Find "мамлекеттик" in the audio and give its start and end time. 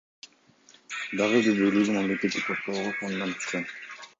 1.99-2.49